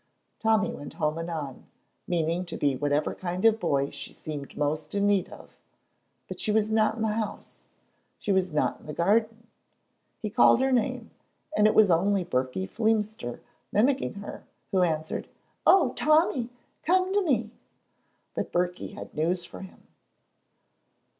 Tommy 0.39 0.71
went 0.71 0.95
home 0.95 1.19
anon, 1.19 1.67
meaning 2.07 2.43
to 2.45 2.57
be 2.57 2.75
whatever 2.75 3.13
kind 3.13 3.45
of 3.45 3.59
boy 3.59 3.91
she 3.91 4.11
seemed 4.13 4.57
most 4.57 4.95
in 4.95 5.05
need 5.05 5.29
of, 5.29 5.55
but 6.27 6.39
she 6.39 6.51
was 6.51 6.71
not 6.71 6.95
in 6.95 7.03
the 7.03 7.09
house, 7.09 7.59
she 8.17 8.31
was 8.31 8.51
not 8.51 8.79
in 8.79 8.87
the 8.87 8.93
garden; 8.95 9.45
he 10.19 10.27
called 10.31 10.59
her 10.59 10.71
name, 10.71 11.11
and 11.55 11.67
it 11.67 11.75
was 11.75 11.91
only 11.91 12.23
Birkie 12.23 12.67
Fleemister, 12.67 13.41
mimicking 13.71 14.15
her, 14.15 14.43
who 14.71 14.81
answered, 14.81 15.27
"Oh, 15.67 15.93
Tommy, 15.95 16.49
come 16.81 17.13
to 17.13 17.21
me!" 17.21 17.51
But 18.33 18.51
Birkie 18.51 18.93
had 18.93 19.13
news 19.13 19.45
for 19.45 19.59
him. 19.59 19.85